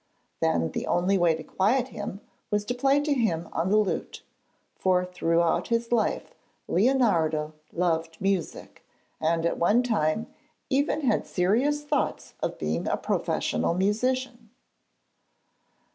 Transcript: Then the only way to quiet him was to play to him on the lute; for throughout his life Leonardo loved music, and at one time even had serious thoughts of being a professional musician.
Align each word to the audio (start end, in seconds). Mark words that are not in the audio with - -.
Then 0.39 0.71
the 0.71 0.87
only 0.87 1.15
way 1.19 1.35
to 1.35 1.43
quiet 1.43 1.89
him 1.89 2.21
was 2.49 2.65
to 2.65 2.73
play 2.73 3.01
to 3.01 3.13
him 3.13 3.47
on 3.53 3.69
the 3.69 3.77
lute; 3.77 4.23
for 4.73 5.05
throughout 5.05 5.67
his 5.67 5.91
life 5.91 6.33
Leonardo 6.67 7.53
loved 7.71 8.19
music, 8.19 8.83
and 9.19 9.45
at 9.45 9.59
one 9.59 9.83
time 9.83 10.25
even 10.71 11.01
had 11.01 11.27
serious 11.27 11.83
thoughts 11.83 12.33
of 12.41 12.57
being 12.57 12.87
a 12.87 12.97
professional 12.97 13.75
musician. 13.75 14.49